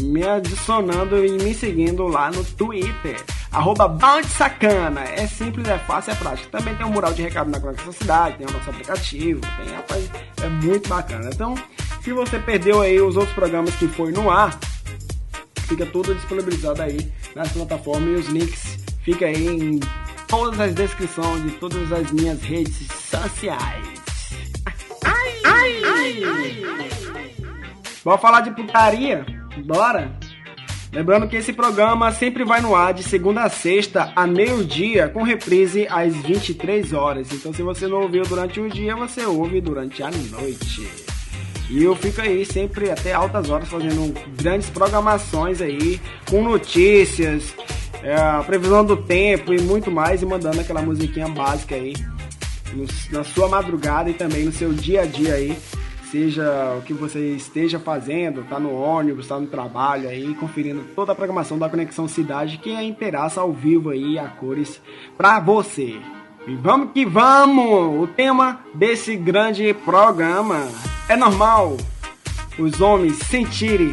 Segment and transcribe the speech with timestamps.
[0.01, 5.01] me adicionando e me seguindo lá no Twitter, arroba Sacana.
[5.01, 6.49] É simples, é fácil, é prático.
[6.49, 10.09] Também tem um mural de recado na Conexão Cidade, tem o nosso aplicativo, tem, rapaz,
[10.41, 11.29] é muito bacana.
[11.33, 11.55] Então,
[12.01, 14.57] se você perdeu aí os outros programas que foi no ar,
[15.67, 19.79] fica tudo disponibilizado aí nas plataformas e os links fica aí em
[20.27, 23.87] todas as descrições de todas as minhas redes sociais.
[25.03, 26.67] Ai, ai, ai, ai.
[28.03, 29.25] Vamos falar de putaria?
[29.65, 30.17] Bora!
[30.91, 35.21] Lembrando que esse programa sempre vai no ar de segunda a sexta, a meio-dia, com
[35.21, 37.31] reprise às 23 horas.
[37.31, 40.89] Então, se você não ouviu durante o dia, você ouve durante a noite.
[41.69, 45.99] E eu fico aí sempre até altas horas fazendo grandes programações aí,
[46.29, 47.53] com notícias,
[48.01, 51.93] é, previsão do tempo e muito mais, e mandando aquela musiquinha básica aí
[52.73, 55.57] no, na sua madrugada e também no seu dia a dia aí
[56.11, 61.11] seja o que você esteja fazendo, tá no ônibus, tá no trabalho aí, conferindo toda
[61.11, 64.81] a programação da Conexão Cidade que é inteiraça ao vivo aí, a cores
[65.17, 65.99] pra você.
[66.47, 68.01] E vamos que vamos!
[68.01, 70.67] O tema desse grande programa
[71.09, 71.77] é normal
[72.57, 73.91] os homens sentirem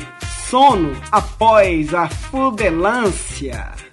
[0.48, 3.83] sono após a fudelância.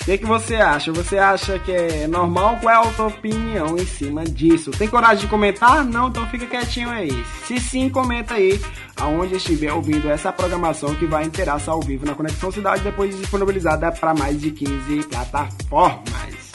[0.00, 0.90] O que, que você acha?
[0.92, 2.58] Você acha que é normal?
[2.60, 4.70] Qual é a tua opinião em cima disso?
[4.70, 5.84] Tem coragem de comentar?
[5.84, 6.08] Não?
[6.08, 7.24] Então fica quietinho aí.
[7.44, 8.58] Se sim, comenta aí
[8.96, 13.92] aonde estiver ouvindo essa programação que vai inteiraça ao vivo na Conexão Cidade, depois disponibilizada
[13.92, 16.50] para mais de 15 plataformas.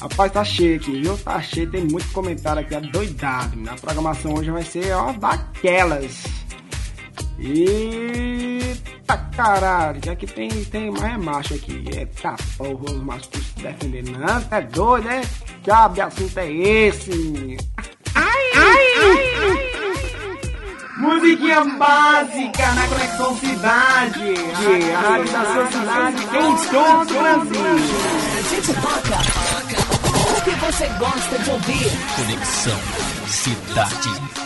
[0.00, 1.18] Rapaz, tá cheio aqui, viu?
[1.18, 3.58] Tá cheio, tem muito comentário aqui, doidado.
[3.68, 6.22] A programação hoje vai ser, ó, daquelas.
[9.08, 11.84] Eita caralho, que aqui tem, tem mais macho aqui.
[11.94, 14.18] Eita porra, os machos se defendendo.
[14.18, 15.20] Não, tá doido, é?
[15.62, 17.56] Que assunto é esse?
[18.16, 18.24] Ai,
[18.56, 19.66] ai, ai, ai,
[20.96, 24.34] Musiquinha básica na Conexão Cidade.
[24.92, 27.66] A rádio da sua cidade em todo o Brasil.
[28.36, 29.18] A gente toca
[30.32, 31.92] o que você gosta de ouvir.
[32.16, 32.80] Conexão
[33.28, 34.45] Cidade.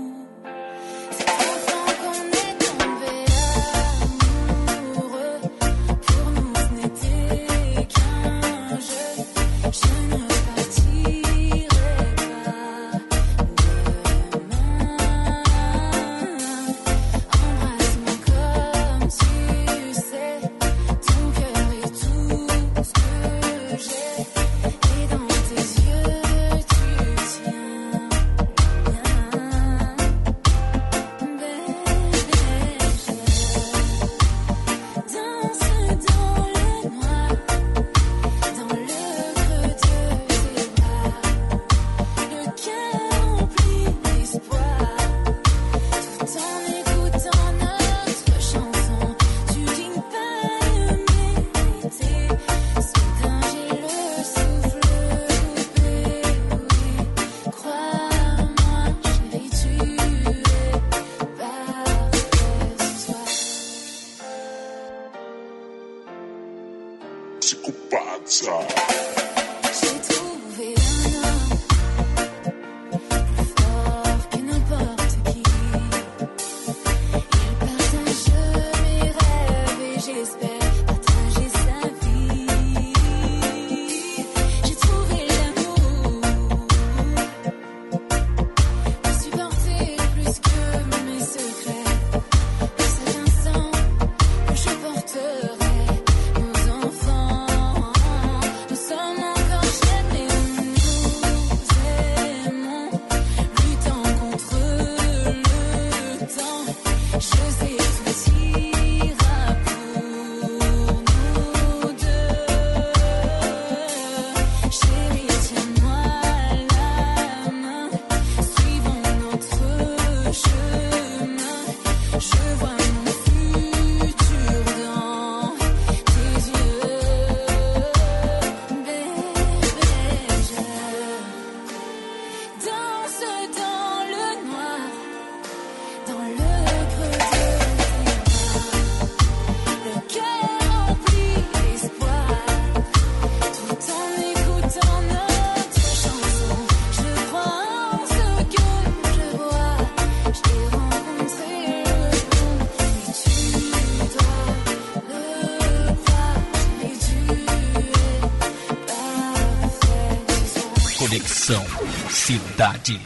[162.23, 163.01] Cidade.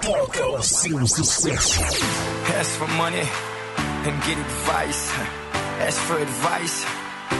[0.00, 1.80] Toca o seu sucesso.
[2.58, 3.22] Ask for money
[4.04, 5.12] and get advice.
[5.78, 6.84] Ask for advice,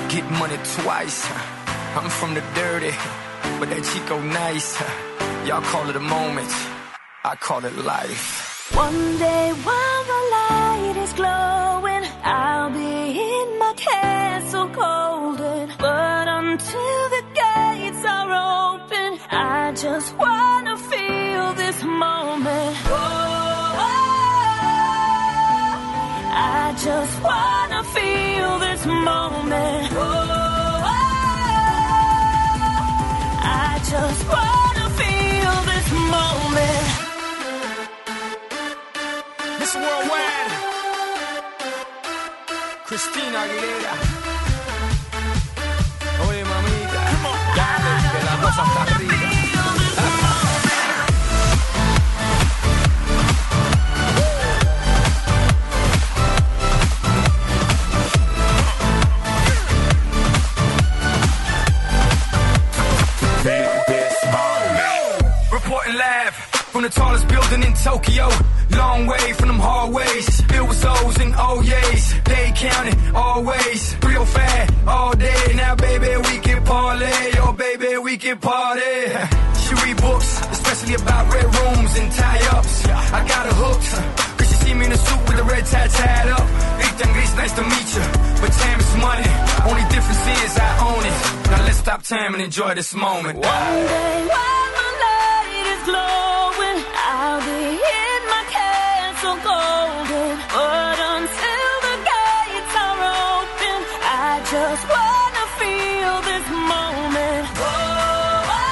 [0.08, 1.26] get money twice.
[1.96, 2.94] I'm from the dirty,
[3.58, 4.80] but that Chico nice.
[5.44, 6.52] Y'all call it a moment,
[7.24, 8.70] I call it life.
[8.76, 15.01] One day while the light is glowing, I'll be in my castle cold.
[20.02, 22.76] just wanna feel this moment.
[22.86, 23.78] Oh,
[26.58, 29.92] I just wanna feel this moment.
[29.94, 30.82] Oh,
[33.64, 36.86] I just wanna feel this moment.
[39.60, 40.52] This worldwide,
[42.86, 43.94] Christina Aguilera.
[46.26, 47.02] Oye, mamita,
[47.58, 49.21] dale, que la cosa está arriba.
[66.82, 68.28] on the tallest building in Tokyo.
[68.70, 70.40] Long way from them hallways.
[70.40, 72.14] It with O's and oh O's.
[72.24, 73.96] They counting always.
[74.02, 75.52] Real fat all day.
[75.54, 77.30] Now, baby, we can parlay.
[77.38, 78.98] Oh, baby, we can party.
[79.62, 82.86] She read books, especially about red rooms and tie-ups.
[82.88, 84.38] I got her hooked.
[84.38, 86.48] Cause she see me in a suit with a red tie tied up.
[87.32, 88.04] It's nice to meet you.
[88.42, 89.30] But time is money.
[89.70, 91.50] Only difference is I own it.
[91.50, 93.38] Now let's stop time and enjoy this moment.
[93.38, 96.41] One day while my light is glowing
[99.22, 100.34] castle golden.
[100.52, 103.00] But until the gates are
[103.38, 107.46] open, I just wanna feel this moment.
[107.54, 107.70] Oh,
[108.58, 108.66] oh, oh.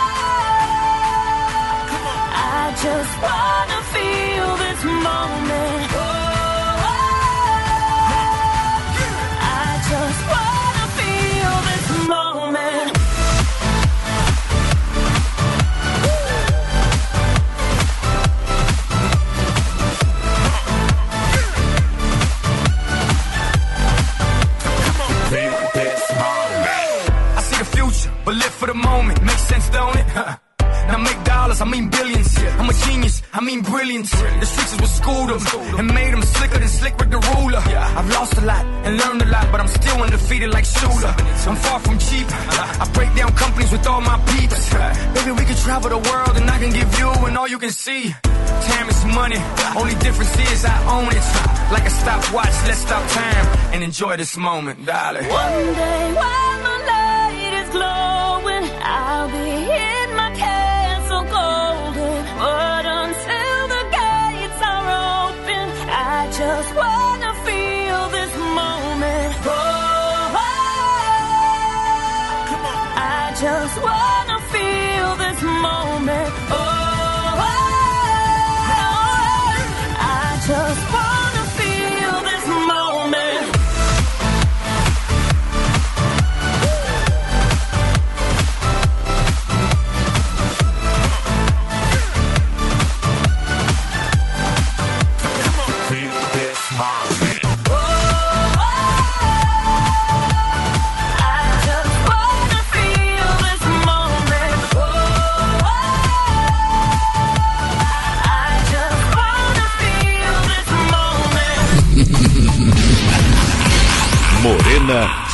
[1.93, 3.15] Whoa, I just
[50.91, 51.27] own it.
[51.71, 55.29] Like a stopwatch, let's stop time and enjoy this moment, darling.
[55.29, 56.80] One day while my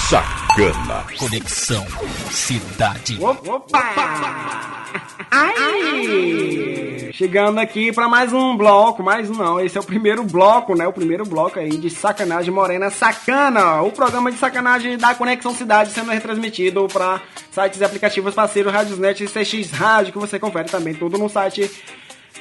[0.08, 1.04] Sacana.
[1.18, 1.84] Conexão
[2.30, 3.18] Cidade.
[3.20, 3.82] Opa!
[5.32, 7.10] Ai!
[7.12, 10.86] Chegando aqui para mais um bloco, mais um não, esse é o primeiro bloco, né?
[10.86, 15.90] O primeiro bloco aí de Sacanagem Morena Sacana, o programa de sacanagem da Conexão Cidade
[15.90, 17.20] sendo retransmitido para
[17.50, 21.68] sites e aplicativos parceiros Radiosnet e CX Rádio, que você confere também tudo no site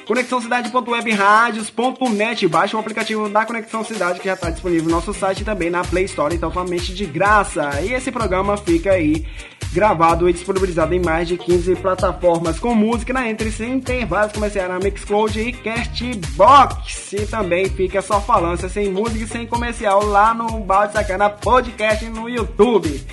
[0.04, 2.48] conexãocidade.webradios.net.
[2.48, 5.70] Baixa o aplicativo da Conexão Cidade que já está disponível no nosso site e também
[5.70, 7.80] na Play Store, totalmente de graça.
[7.82, 9.26] E esse programa fica aí
[9.72, 14.68] gravado e disponibilizado em mais de 15 plataformas com música na entre sem intervalos comerciais
[14.68, 17.12] na Mixcloud e Castbox.
[17.12, 22.04] E também fica só falância sem música e sem comercial lá no Balde Sacana Podcast
[22.06, 23.04] no YouTube.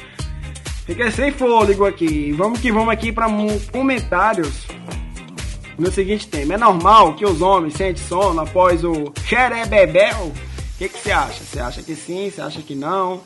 [0.86, 2.32] Fiquei sem fôlego aqui.
[2.34, 3.28] Vamos que vamos aqui para
[3.72, 4.68] comentários
[5.78, 6.54] no seguinte tema.
[6.54, 10.26] É normal que os homens sentem sono após o xerebebel?
[10.26, 11.44] O que, você acha?
[11.44, 12.30] Você acha que sim?
[12.30, 13.22] Você acha que não?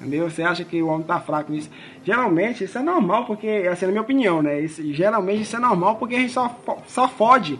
[0.00, 0.30] Entendeu?
[0.30, 1.68] Você acha que o homem tá fraco nisso?
[2.04, 4.60] Geralmente isso é normal, porque, essa é a minha opinião, né?
[4.60, 7.58] Isso, geralmente isso é normal porque a gente só, só fode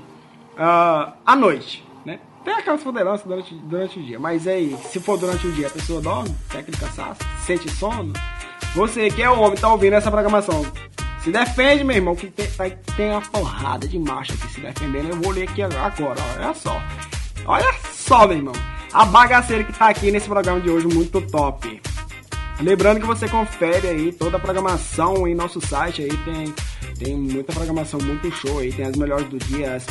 [0.57, 2.19] ah, à noite, né?
[2.43, 5.71] Tem aquelas foderanças durante, durante o dia, mas aí, se for durante o dia, a
[5.71, 8.15] pessoa dorme, tem aquele cansaço, sente sono.
[8.75, 10.65] Você que é homem, tá ouvindo essa programação,
[11.23, 12.47] se defende, meu irmão, que tem,
[12.97, 15.11] tem uma porrada de macho aqui se defendendo.
[15.11, 16.81] Eu vou ler aqui agora, olha só.
[17.45, 18.55] Olha só, meu irmão.
[18.93, 21.81] A bagaceira que tá aqui nesse programa de hoje, muito top.
[22.61, 26.55] Lembrando que você confere aí toda a programação em nosso site aí, tem,
[26.99, 29.77] tem muita programação, muito show aí, tem as melhores do dia.
[29.77, 29.87] As,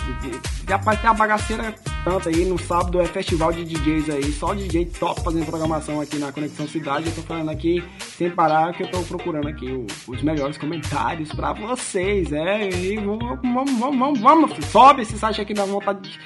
[0.67, 4.85] rapaz, tem a bagaceira tanto aí, no sábado é festival de DJs aí, só DJ
[4.85, 7.07] top fazendo programação aqui na Conexão Cidade.
[7.07, 7.83] Eu tô falando aqui
[8.17, 12.69] sem parar que eu tô procurando aqui o- os melhores comentários pra vocês, é.
[12.69, 16.19] E vamos, vamos, vamos, vamos, sobe esse site aqui, dá vontade de.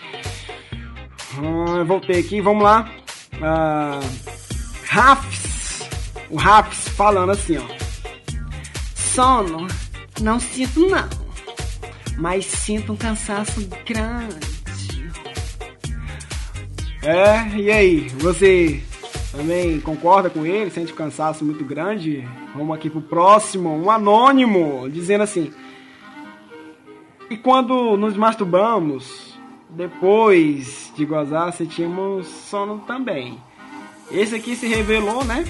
[1.38, 2.90] Ah, voltei aqui, vamos lá.
[3.42, 4.00] Ah,
[4.88, 5.90] Rafs,
[6.30, 7.84] o Rafs falando assim, ó.
[8.96, 9.68] Sono,
[10.22, 11.08] não sinto não,
[12.18, 14.53] mas sinto um cansaço grande.
[17.06, 18.82] É, e aí, você
[19.34, 20.72] também concorda com ele?
[20.72, 22.26] Sente um cansaço muito grande?
[22.56, 25.52] Vamos aqui pro próximo, um anônimo, dizendo assim.
[27.30, 29.38] E quando nos masturbamos,
[29.70, 33.38] depois de gozar, sentimos sono também.
[34.10, 35.44] Esse aqui se revelou, né?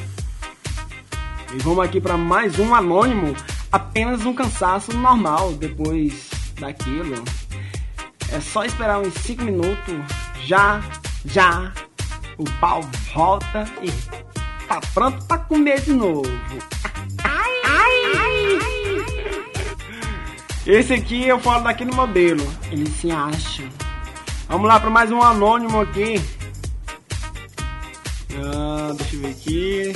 [1.53, 3.35] E vamos aqui para mais um anônimo,
[3.71, 7.23] apenas um cansaço normal depois daquilo.
[8.31, 9.93] É só esperar uns 5 minutos,
[10.45, 10.81] já,
[11.25, 11.71] já,
[12.37, 12.81] o pau
[13.13, 13.91] volta e
[14.67, 16.29] tá pronto para comer de novo.
[17.23, 18.33] Ai, ai, ai.
[20.65, 22.43] Esse aqui eu falo daquele modelo.
[22.71, 23.63] Ele se acha.
[24.47, 26.21] Vamos lá para mais um anônimo aqui.
[28.35, 29.93] Ah, deixa eu ver aqui.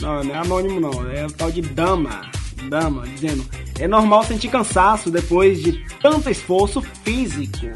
[0.00, 2.22] Não, não é anônimo não, é o tal de dama.
[2.68, 3.44] Dama, dizendo:
[3.78, 7.66] É normal sentir cansaço depois de tanto esforço físico.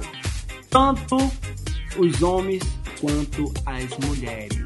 [0.75, 1.17] Tanto
[1.97, 2.65] os homens
[3.01, 4.59] quanto as mulheres.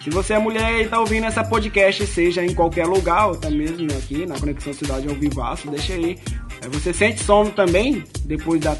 [0.00, 3.50] Se você é mulher e está ouvindo essa podcast, seja em qualquer lugar, ou até
[3.50, 6.16] mesmo aqui na Conexão Cidade ao Vivaço, deixa aí.
[6.70, 8.76] Você sente sono também depois da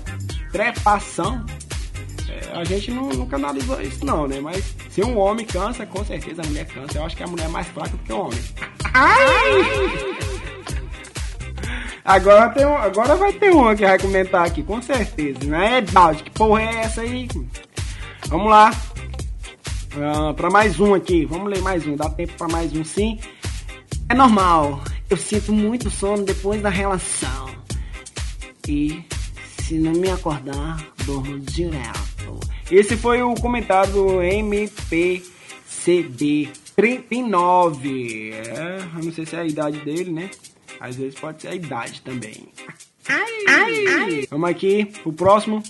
[0.53, 1.44] trepação?
[2.29, 4.38] É, a gente não, nunca analisou isso não, né?
[4.38, 6.96] Mas se um homem cansa, com certeza a mulher cansa.
[6.96, 8.38] Eu acho que a mulher é mais fraca do que o homem.
[8.94, 10.24] Ai!
[12.05, 15.38] Agora, tem um, agora vai ter uma que vai comentar aqui, com certeza.
[15.47, 17.27] Não é Daldi, que porra é essa aí?
[18.29, 18.71] Vamos lá.
[19.97, 22.85] Uh, ah, para mais um aqui, vamos ler mais um, dá tempo para mais um
[22.85, 23.19] sim.
[24.07, 27.49] É normal, eu sinto muito sono depois da relação.
[28.69, 29.03] E
[29.62, 32.38] se não me acordar, dormo direto.
[32.71, 35.23] Esse foi o comentário do MPCD
[36.77, 38.33] 39.
[38.33, 40.29] É, não sei se é a idade dele, né?
[40.85, 42.47] Às vezes pode ser a idade também.
[43.09, 44.29] Ai, ai, ai.
[44.31, 45.62] Vamos aqui, o próximo.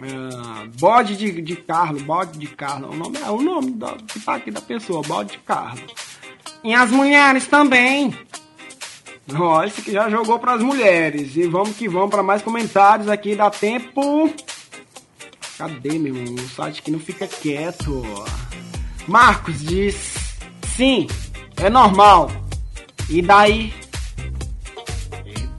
[0.00, 2.90] Uh, bode de, de Carlo, bode de Carlo.
[2.90, 5.80] O nome é o nome do, que tá aqui da pessoa, bode de Carlo.
[6.64, 8.12] E as mulheres também.
[9.64, 11.36] Esse que já jogou para as mulheres.
[11.36, 13.36] E vamos que vamos para mais comentários aqui.
[13.36, 14.34] Dá tempo.
[15.56, 16.34] Cadê, meu irmão?
[16.34, 18.02] O site que não fica quieto.
[19.06, 19.94] Marcos diz:
[20.76, 21.06] Sim,
[21.56, 22.28] é normal.
[23.08, 23.72] E daí?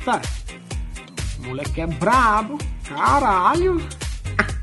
[0.01, 0.19] Eita,
[1.39, 2.57] o moleque é brabo.
[2.83, 3.87] Caralho.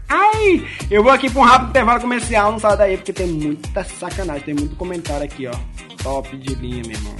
[0.09, 3.85] Ai, eu vou aqui para um rápido intervalo comercial, não sai daí, porque tem muita
[3.85, 5.55] sacanagem, tem muito comentário aqui, ó.
[6.03, 7.16] Top de linha, meu irmão.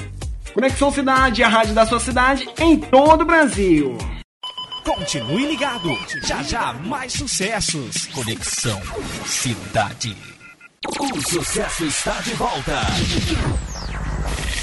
[0.53, 3.97] Conexão Cidade, a rádio da sua cidade em todo o Brasil.
[4.85, 8.07] Continue ligado, já já mais sucessos.
[8.07, 8.81] Conexão
[9.27, 10.17] Cidade.
[10.99, 12.73] O sucesso está de volta.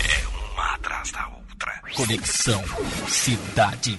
[0.10, 1.35] É uma atrás da outra.
[1.96, 2.62] Conexão
[3.08, 3.98] Cidade.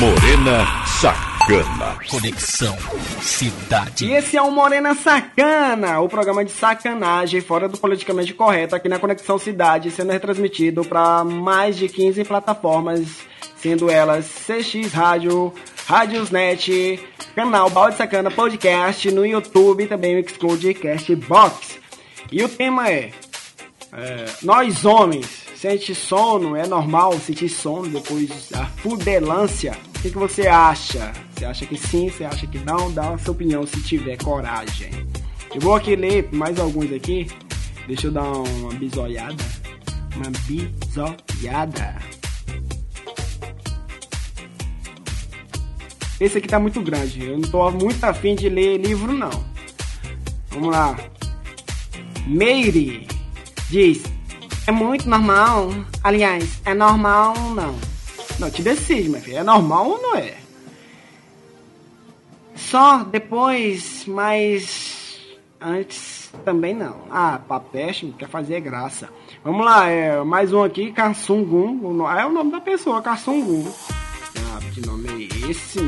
[0.00, 1.98] Morena Sac Sacana.
[2.08, 2.74] Conexão
[3.20, 4.06] Cidade.
[4.06, 8.88] E esse é o Morena Sacana, o programa de sacanagem fora do politicamente correto aqui
[8.88, 13.08] na Conexão Cidade, sendo retransmitido para mais de 15 plataformas,
[13.56, 15.52] sendo elas CX Rádio,
[15.86, 16.98] Rádiosnet,
[17.34, 21.78] canal Balde Sacana Podcast no YouTube e também o Exclude Castbox.
[22.32, 23.10] E o tema é,
[23.94, 29.72] é Nós Homens Sente sono, é normal sentir sono depois da fudelância?
[29.96, 31.10] O que, que você acha?
[31.32, 32.10] Você acha que sim?
[32.10, 32.92] Você acha que não?
[32.92, 34.90] Dá a sua opinião se tiver coragem.
[35.54, 37.26] Eu vou aqui ler mais alguns aqui.
[37.86, 39.42] Deixa eu dar uma bisoiada.
[40.16, 41.96] Uma bisoiada.
[46.20, 47.24] Esse aqui tá muito grande.
[47.24, 49.30] Eu não tô muito afim de ler livro, não.
[50.50, 50.94] Vamos lá.
[52.26, 53.13] Meire
[53.74, 54.04] diz:
[54.68, 55.70] é muito normal.
[56.02, 57.74] Aliás, é normal ou não?
[58.38, 59.38] Não, te decide, meu filho.
[59.38, 60.34] É normal ou não é?
[62.54, 65.20] Só depois, mas
[65.60, 66.96] antes também não.
[67.10, 69.08] Ah, papeste quer fazer graça.
[69.42, 72.06] Vamos lá, é, mais um aqui, Kassungum.
[72.08, 73.70] É o nome da pessoa, Kassungum.
[74.52, 75.80] Ah, que nome é esse?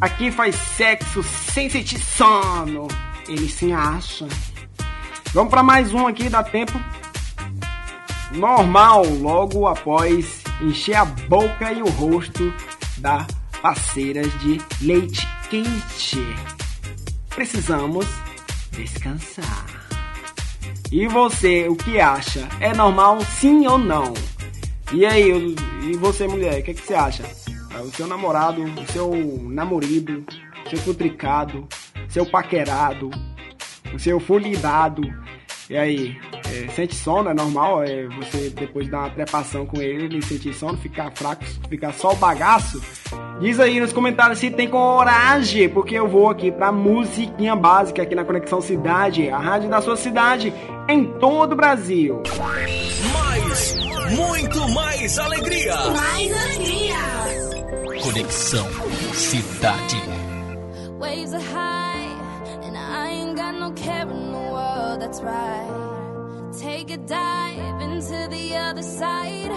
[0.00, 2.86] Aqui faz sexo sem sentir sono.
[3.26, 4.26] Ele se acha.
[5.32, 6.72] Vamos para mais um aqui, dá tempo
[8.32, 12.52] normal logo após encher a boca e o rosto
[12.96, 13.26] da
[13.60, 16.18] parceiras de leite quente.
[17.28, 18.06] Precisamos
[18.72, 19.66] descansar.
[20.90, 22.48] E você, o que acha?
[22.60, 24.14] É normal sim ou não?
[24.92, 27.24] E aí, e você mulher, o que, que você acha?
[27.74, 29.12] É o seu namorado, o seu
[29.42, 30.24] namorido,
[30.70, 31.68] seu futricado,
[32.08, 33.10] seu paquerado,
[33.96, 35.02] se eu for lidado,
[35.70, 36.16] e aí,
[36.50, 40.54] é, sente sono, é normal, é, você depois dar uma trepação com ele, ele sentir
[40.54, 42.82] sono, ficar fraco, ficar só o bagaço.
[43.38, 48.14] Diz aí nos comentários se tem coragem, porque eu vou aqui pra musiquinha básica aqui
[48.14, 50.54] na Conexão Cidade, a rádio da sua cidade,
[50.88, 52.22] em todo o Brasil.
[53.12, 53.76] Mais,
[54.16, 55.76] muito mais alegria!
[55.90, 58.02] Mais alegria!
[58.02, 58.66] Conexão
[59.12, 60.00] Cidade.
[60.98, 61.87] Waves are high.
[63.68, 66.50] don't care in the world that's right.
[66.58, 69.50] Take a dive into the other side.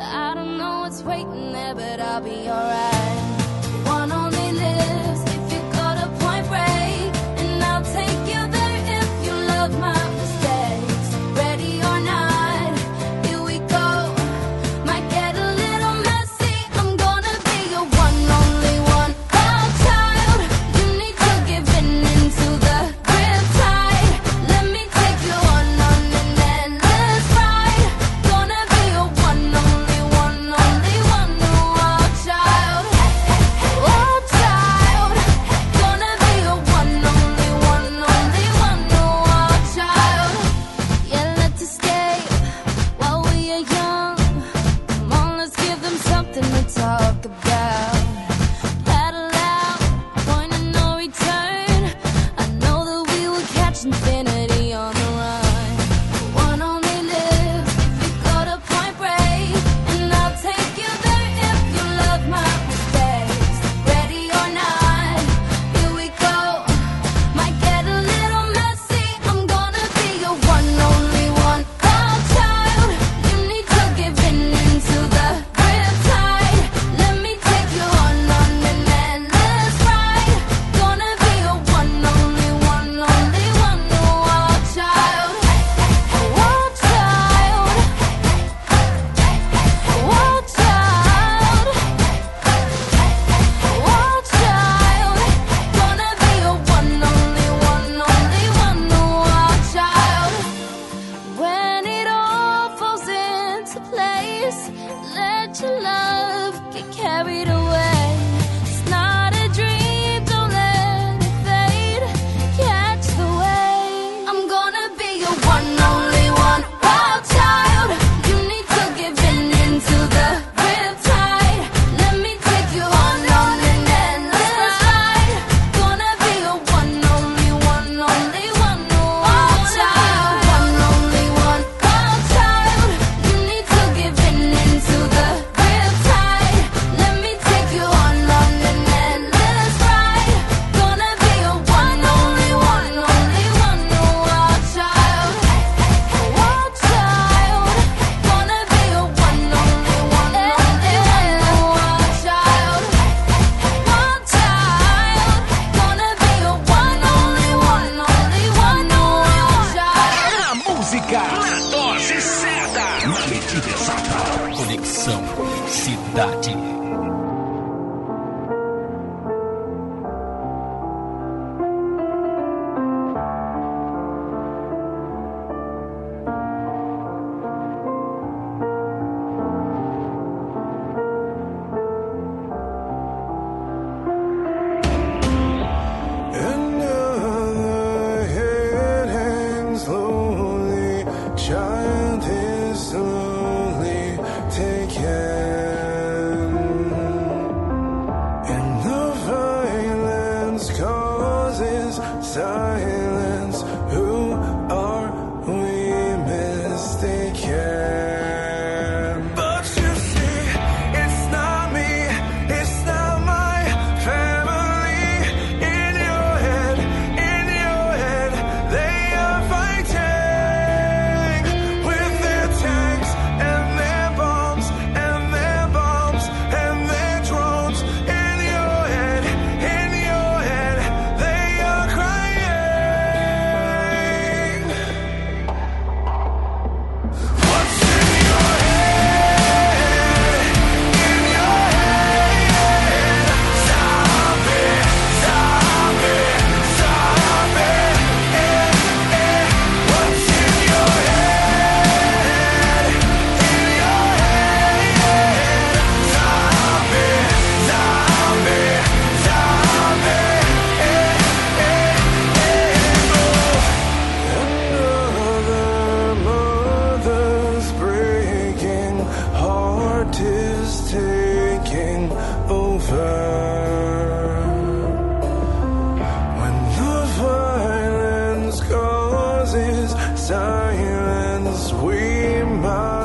[0.00, 3.41] I don't know what's waiting there, but I'll be alright.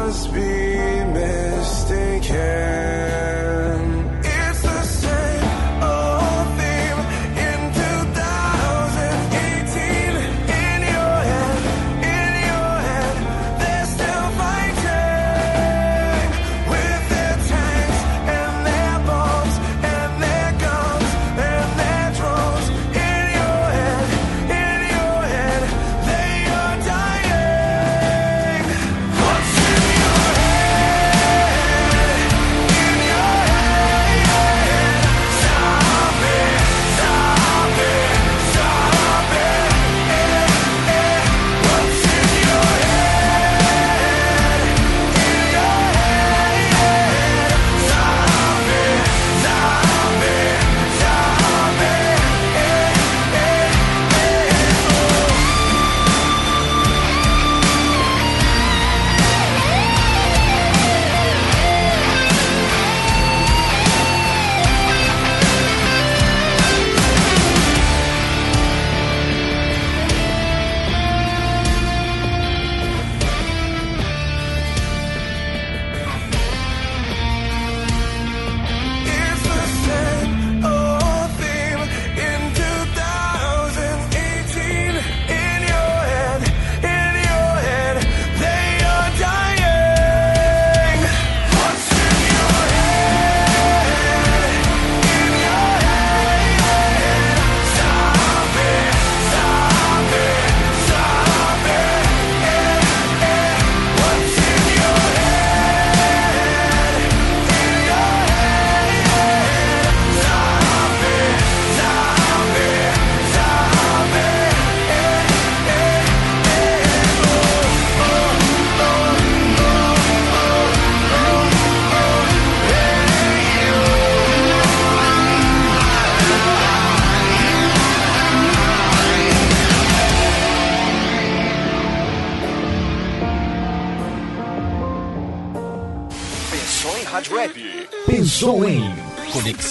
[0.08, 0.47] must be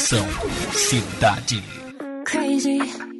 [0.06, 0.28] Conexão
[0.72, 1.64] Cidade.
[2.24, 3.15] crazy.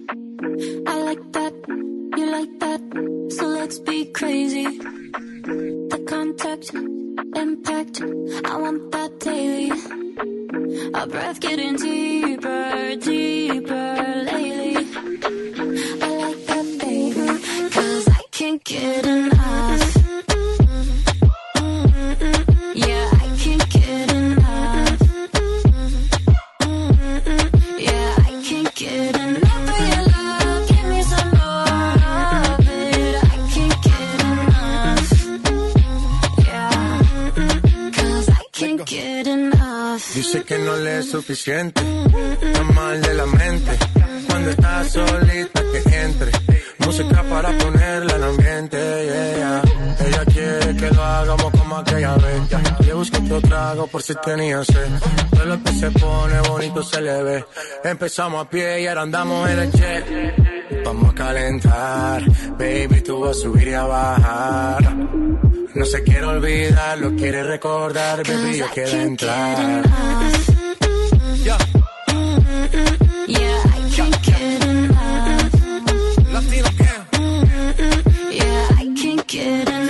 [41.46, 41.80] Suficiente,
[42.42, 43.70] está mal de la mente.
[44.26, 46.30] Cuando está solita que entre,
[46.78, 48.76] música para ponerla en ambiente.
[48.76, 49.62] yeah.
[50.06, 52.42] Ella quiere que lo hagamos como aquella vez.
[52.86, 54.88] Le busco otro trago por si tenía sed.
[55.30, 57.44] Todo lo que se pone bonito se le ve.
[57.84, 60.84] Empezamos a pie y ahora andamos en el jet.
[60.84, 62.22] Vamos a calentar,
[62.58, 64.96] baby, tú vas a subir y a bajar.
[65.74, 69.82] No se quiere olvidar, lo quiere recordar, baby, yo quiero entrar.
[71.46, 71.58] Yeah.
[73.28, 75.54] Yeah, I can't get enough.
[76.32, 77.06] Latino gang.
[78.32, 79.85] Yeah, I can't get enough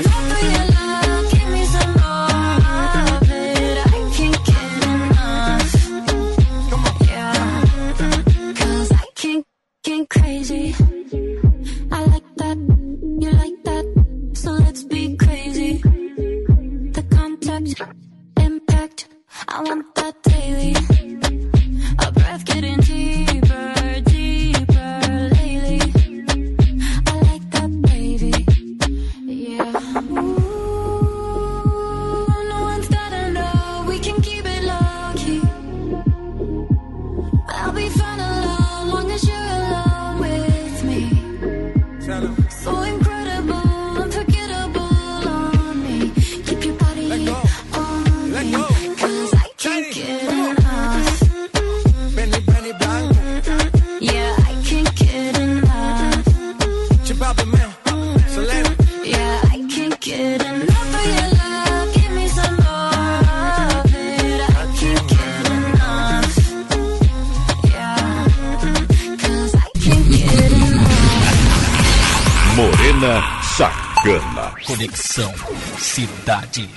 [73.06, 74.54] Morena Sacana.
[74.66, 75.32] Conexão
[75.78, 76.68] Cidade.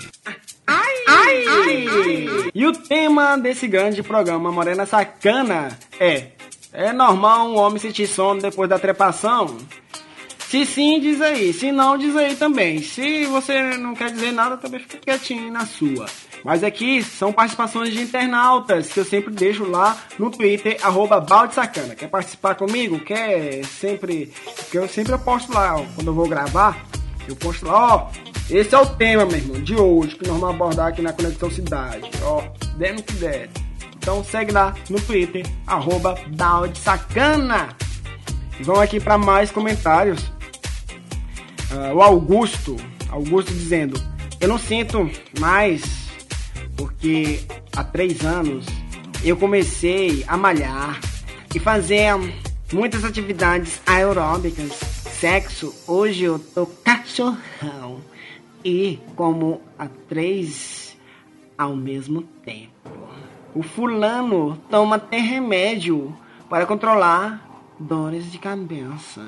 [2.53, 6.27] E o tema desse grande programa Morena Sacana é:
[6.71, 9.57] É normal um homem sentir sono depois da trepação?
[10.37, 11.51] Se sim, diz aí.
[11.51, 12.79] Se não, diz aí também.
[12.83, 16.05] Se você não quer dizer nada, também fica quietinho na sua.
[16.43, 21.53] Mas aqui são participações de internautas que eu sempre deixo lá no Twitter, arroba balde
[21.53, 21.95] sacana.
[21.95, 22.99] Quer participar comigo?
[22.99, 24.33] Quer sempre.
[24.55, 26.85] Porque eu sempre posto lá, ó, quando eu vou gravar,
[27.27, 28.07] eu posto lá, ó.
[28.49, 31.51] Esse é o tema, meu irmão, de hoje, que nós vamos abordar aqui na Conexão
[31.51, 32.09] Cidade.
[32.23, 32.41] Ó,
[32.77, 33.49] dendo que der.
[33.95, 37.69] Então segue lá no Twitter, arroba balde sacana.
[38.59, 40.31] E vamos aqui para mais comentários.
[41.71, 42.75] Ah, o Augusto,
[43.11, 44.01] Augusto dizendo,
[44.41, 46.08] eu não sinto mais,
[46.79, 47.41] porque
[47.75, 48.65] há três anos
[49.21, 50.97] eu comecei a malhar
[51.53, 52.13] e fazer
[52.71, 54.71] muitas atividades aeróbicas,
[55.19, 57.99] sexo, hoje eu tô cachorrão
[58.63, 60.97] e como a três
[61.57, 62.89] ao mesmo tempo.
[63.53, 66.15] O fulano toma até remédio
[66.49, 67.45] para controlar
[67.77, 69.27] dores de cabeça.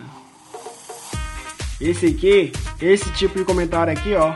[1.82, 4.36] Esse aqui, esse tipo de comentário aqui, ó.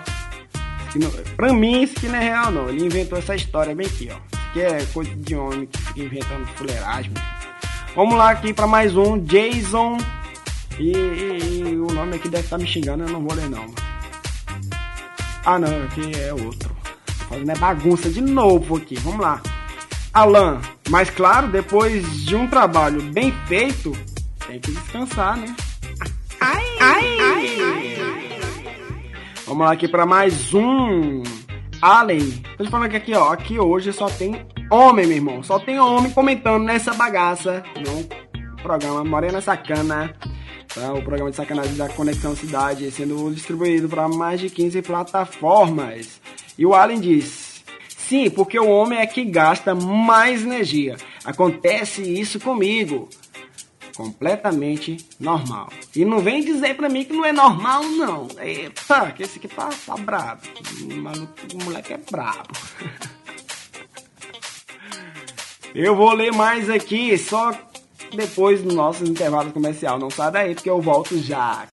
[0.95, 2.69] Que não- Pra mim, isso aqui não é real, não.
[2.69, 4.15] Ele inventou essa história bem aqui, ó.
[4.15, 7.11] Isso aqui é coisa de homem que fica inventando fuleiragem.
[7.95, 9.97] Vamos lá aqui pra mais um, Jason.
[10.79, 13.65] E, e- e o nome aqui deve estar me xingando, eu não vou ler, não.
[15.45, 16.75] Ah, não, aqui é outro.
[17.05, 18.95] Tô Fazendo é bagunça de novo aqui.
[18.99, 19.41] Vamos lá.
[20.13, 23.91] Alan, mas claro, depois de um trabalho bem feito,
[24.47, 25.53] tem que descansar, né?
[26.39, 27.24] Ai, ai, ai,
[29.45, 31.21] Vamos lá aqui para mais um.
[31.79, 35.43] Allen, tô te falando que aqui, ó, aqui hoje só tem homem, meu irmão.
[35.43, 40.15] Só tem homem comentando nessa bagaça no programa Morena Sacana.
[40.73, 40.91] Tá?
[40.93, 46.19] O programa de sacanagem da Conexão Cidade sendo distribuído para mais de 15 plataformas.
[46.57, 50.95] E o Allen diz: Sim, porque o homem é que gasta mais energia.
[51.23, 53.07] Acontece isso comigo.
[53.95, 55.69] Completamente normal.
[55.95, 58.27] E não vem dizer pra mim que não é normal, não.
[58.39, 60.41] Eita, que esse aqui tá, tá brabo.
[60.81, 62.53] O, maluco, o moleque é brabo.
[65.73, 67.51] Eu vou ler mais aqui, só
[68.15, 69.99] depois do nosso intervalo comercial.
[69.99, 71.67] Não sai daí, porque eu volto já.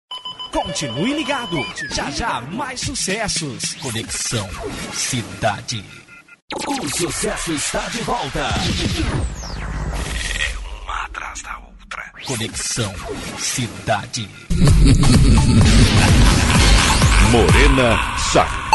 [0.54, 1.58] Continue ligado.
[1.92, 3.74] Já já mais sucessos.
[3.76, 4.48] Conexão
[4.94, 5.84] Cidade.
[6.66, 8.48] O sucesso está de volta.
[12.30, 12.94] Conexão
[13.40, 14.30] Cidade.
[17.32, 18.00] Morena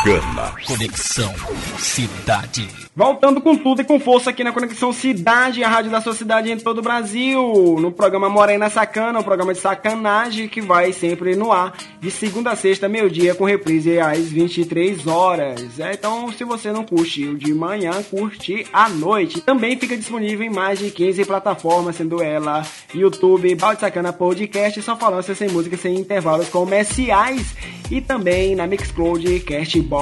[0.04, 0.52] Sacana.
[0.66, 1.34] Conexão
[1.78, 2.68] Cidade.
[2.94, 6.52] Voltando com tudo e com força aqui na Conexão Cidade, a rádio da sua cidade
[6.52, 11.34] em todo o Brasil, no programa Morena Sacana, o programa de sacanagem que vai sempre
[11.34, 15.80] no ar, de segunda a sexta, meio-dia, com reprise às 23 horas.
[15.80, 19.40] É, então, se você não curtiu de manhã, curte à noite.
[19.40, 24.94] Também fica disponível em mais de 15 plataformas, sendo ela YouTube, Balde Sacana Podcast, só
[24.96, 27.56] falando sem música, sem intervalos comerciais,
[27.90, 29.93] e também na Mixcloud, Castbox,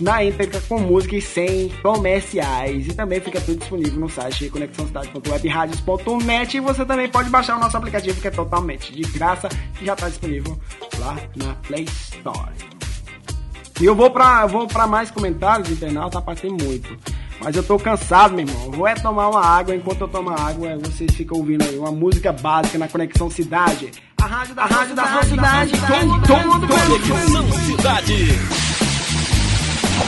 [0.00, 2.86] na íntegra com música e sem comerciais.
[2.86, 7.76] E também fica tudo disponível no site conexãocidade.webradios.net e você também pode baixar o nosso
[7.76, 9.48] aplicativo que é totalmente de graça
[9.80, 10.58] e já está disponível
[10.98, 12.52] lá na Play Store.
[13.80, 16.96] E eu vou pra, vou mais comentários internauta, tem muito.
[17.42, 18.70] Mas eu tô cansado, meu irmão.
[18.70, 19.74] Vou é tomar uma água.
[19.74, 23.90] Enquanto eu tomo água, vocês ficam ouvindo aí uma música básica na Conexão Cidade.
[24.20, 28.81] A rádio da, a rádio da sua cidade, com todo Conexão Cidade.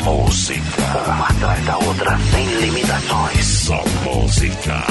[0.05, 3.45] Música, uma atrás da outra, sem limitações.
[3.45, 4.85] Só música.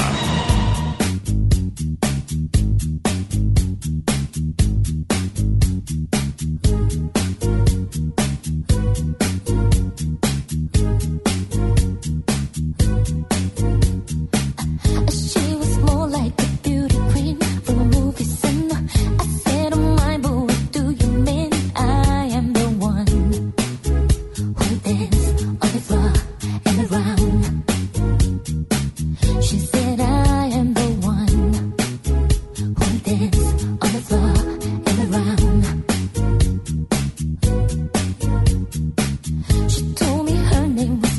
[39.70, 41.13] She told me her name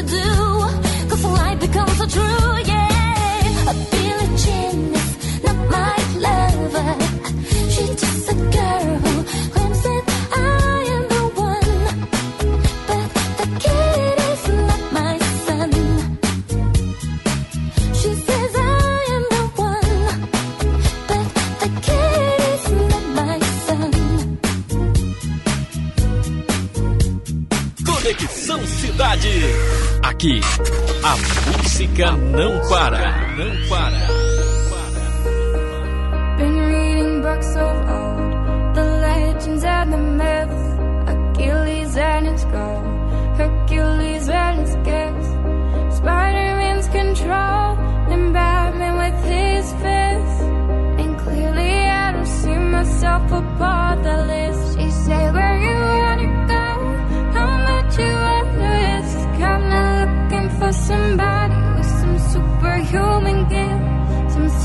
[0.00, 1.08] to do.
[1.08, 2.69] Cause life becomes so true,
[32.00, 33.36] música não para.
[33.36, 34.29] Não para.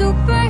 [0.05, 0.44] super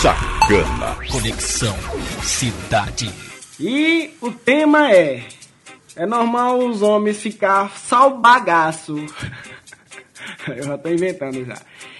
[0.00, 0.96] Sacana.
[1.10, 1.76] Conexão
[2.22, 3.12] Cidade.
[3.58, 5.24] E o tema é:
[5.96, 8.94] é normal os homens ficar sal bagaço.
[10.46, 11.56] Eu já tô inventando já.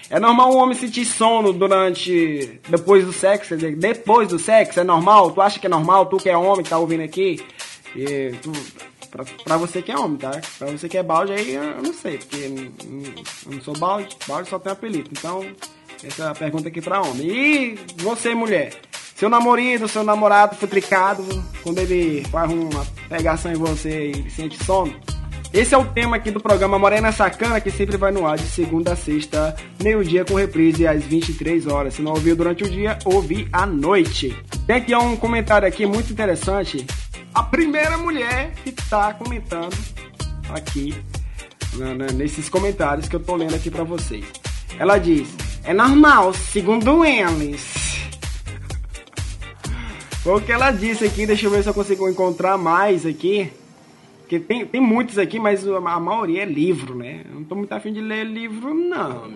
[0.09, 2.61] É normal um homem sentir sono durante.
[2.69, 5.31] depois do sexo, quer dizer, depois do sexo, é normal?
[5.31, 6.05] Tu acha que é normal?
[6.05, 7.45] Tu que é homem que tá ouvindo aqui?
[7.93, 8.53] E tu,
[9.11, 10.39] pra, pra você que é homem, tá?
[10.57, 13.13] Pra você que é balde aí, eu, eu não sei, porque hum,
[13.45, 15.09] eu não sou balde, balde só tem apelido.
[15.11, 15.45] Então,
[16.03, 17.27] essa é pergunta aqui pra homem.
[17.27, 18.73] E você, mulher?
[19.15, 21.23] Seu namorado, seu namorado futricado,
[21.61, 24.95] quando ele faz uma pegação em você e sente sono?
[25.51, 28.45] Esse é o tema aqui do programa Morena Sacana, que sempre vai no ar de
[28.45, 31.95] segunda a sexta, meio-dia com reprise às 23 horas.
[31.95, 34.37] Se não ouviu durante o dia, ouvi à noite.
[34.67, 36.85] Tem aqui um comentário aqui muito interessante.
[37.33, 39.75] A primeira mulher que tá comentando
[40.49, 40.95] aqui,
[41.73, 44.25] né, né, nesses comentários que eu tô lendo aqui pra vocês.
[44.79, 45.27] Ela diz:
[45.63, 47.99] É normal, segundo eles.
[50.25, 53.51] O que ela disse aqui, deixa eu ver se eu consigo encontrar mais aqui.
[54.21, 57.21] Porque tem, tem muitos aqui, mas a maioria é livro, né?
[57.27, 59.31] Eu não tô muito afim de ler livro, não.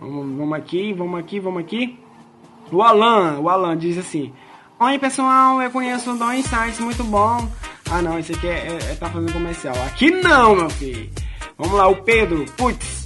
[0.00, 1.98] Vamos, vamos aqui, vamos aqui, vamos aqui.
[2.72, 4.32] O Alan, o Alan diz assim:
[4.80, 7.48] Oi pessoal, eu conheço dois sites muito bom.
[7.90, 9.74] Ah não, esse aqui é, é- é- tá fazendo comercial.
[9.86, 11.08] Aqui não, meu filho.
[11.56, 12.97] Vamos lá, o Pedro, putz,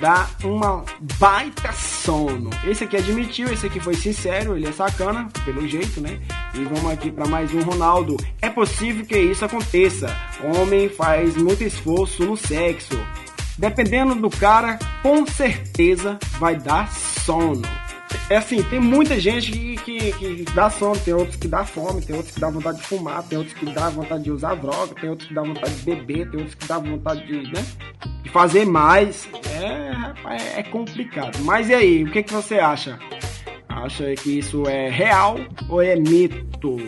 [0.00, 0.84] dá uma
[1.18, 2.50] baita sono.
[2.64, 6.20] Esse aqui admitiu, esse aqui foi sincero, ele é sacana, pelo jeito, né?
[6.54, 8.16] E vamos aqui para mais um Ronaldo.
[8.40, 10.14] É possível que isso aconteça.
[10.42, 12.98] Homem faz muito esforço no sexo.
[13.58, 17.62] Dependendo do cara, com certeza vai dar sono.
[18.28, 22.00] É assim, tem muita gente que, que, que dá sono, tem outros que dá fome,
[22.02, 24.94] tem outros que dá vontade de fumar, tem outros que dá vontade de usar droga,
[25.00, 27.64] tem outros que dá vontade de beber, tem outros que dá vontade de, né,
[28.22, 29.28] de fazer mais.
[29.60, 31.38] É, rapaz, é complicado.
[31.44, 32.98] Mas e aí, o que, que você acha?
[33.68, 35.36] Acha que isso é real
[35.68, 36.78] ou é mito?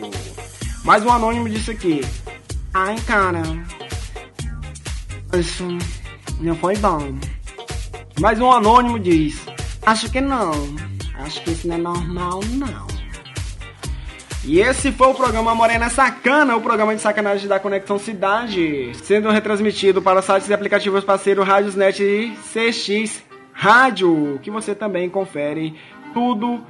[0.83, 2.01] Mais um anônimo disse aqui.
[2.73, 3.43] Ai, cara.
[5.33, 5.65] Isso
[6.41, 7.17] não foi bom.
[8.19, 9.39] Mais um anônimo diz.
[9.85, 10.88] Acho que não.
[11.23, 12.87] Acho que isso não é normal, não.
[14.43, 19.29] E esse foi o programa Morena Sacana, o programa de sacanagem da Conexão Cidade, sendo
[19.29, 25.75] retransmitido para sites e aplicativos parceiro Rádiosnet e CX Rádio, que você também confere
[26.13, 26.63] tudo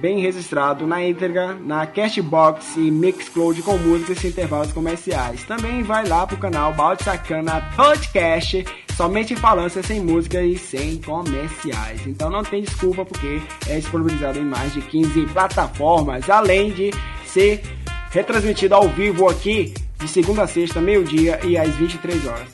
[0.00, 5.44] bem registrado na íntegra, na Cashbox e Mixcloud com músicas e intervalos comerciais.
[5.44, 8.64] Também vai lá pro canal Balde Sacana Podcast,
[8.96, 12.06] somente falância sem música e sem comerciais.
[12.06, 16.90] Então não tem desculpa porque é disponibilizado em mais de 15 plataformas, além de
[17.26, 17.62] ser
[18.10, 22.48] retransmitido ao vivo aqui de segunda a sexta, meio-dia e às 23 horas.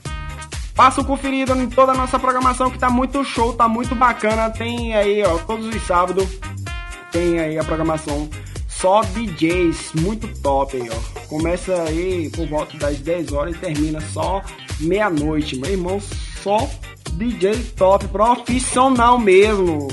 [0.75, 4.49] Passa um conferido em toda a nossa programação que tá muito show, tá muito bacana.
[4.49, 6.27] Tem aí, ó, todos os sábados
[7.13, 8.31] tem aí a programação
[8.67, 11.21] só DJs, muito top aí, ó.
[11.27, 14.43] Começa aí por volta das 10 horas e termina só
[14.81, 16.01] meia-noite, meu irmão,
[16.43, 16.69] só
[17.13, 19.89] DJ top, profissional mesmo.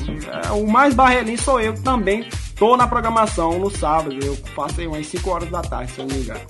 [0.45, 4.17] É, o mais barrelinho sou eu também tô na programação no sábado.
[4.23, 6.41] Eu faço aí umas 5 horas da tarde, se eu não me engano.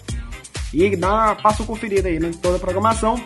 [0.74, 3.20] E dá, passa um conferido aí em toda a programação.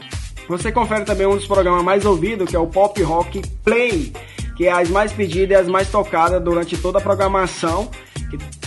[0.47, 4.13] Você confere também um dos programas mais ouvidos, que é o Pop Rock Play,
[4.55, 7.89] que é as mais pedidas e as mais tocadas durante toda a programação.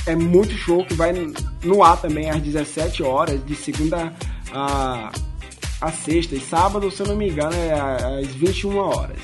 [0.06, 1.12] É muito show, que vai
[1.62, 4.12] no ar também às 17 horas, de segunda
[4.52, 5.10] a,
[5.84, 6.34] a sexta.
[6.34, 9.18] E sábado, se eu não me engano, é às 21 horas.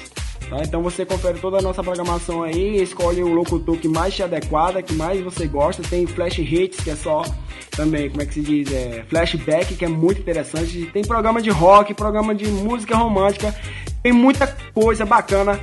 [0.48, 0.58] Tá?
[0.62, 4.82] Então você confere toda a nossa programação aí, escolhe o locutor que mais te adequada,
[4.82, 5.82] que mais você gosta.
[5.82, 7.22] Tem Flash Hits, que é só
[7.70, 8.72] também, como é que se diz?
[8.72, 10.86] É, flashback, que é muito interessante.
[10.92, 13.54] Tem programa de rock, programa de música romântica.
[14.02, 15.60] Tem muita coisa bacana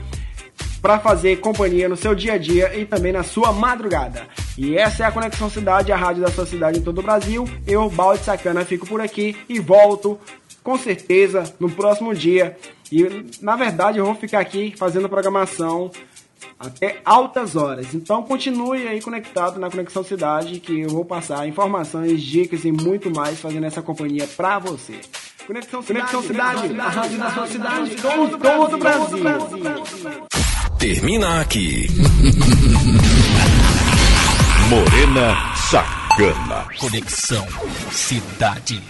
[0.82, 4.24] para fazer companhia no seu dia a dia e também na sua madrugada.
[4.58, 7.48] E essa é a Conexão Cidade, a rádio da sua cidade em todo o Brasil.
[7.68, 10.20] Eu, Balde Sacana, fico por aqui e volto
[10.68, 12.58] com certeza no próximo dia.
[12.92, 13.08] E
[13.42, 15.90] na verdade eu vou ficar aqui fazendo programação
[16.60, 17.94] até altas horas.
[17.94, 23.10] Então continue aí conectado na Conexão Cidade que eu vou passar informações, dicas e muito
[23.10, 25.00] mais fazendo essa companhia pra você.
[25.48, 29.24] Conexão Cidade, Conexão Cidade, a rádio da sua cidade, todo, todo o Brasil.
[30.78, 31.88] Termina aqui.
[34.70, 36.68] Morena Sacana.
[36.78, 37.48] Conexão
[37.90, 38.84] Cidade.